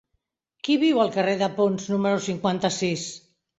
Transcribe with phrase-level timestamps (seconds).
[0.67, 3.07] Qui viu al carrer de Ponts número cinquanta-sis?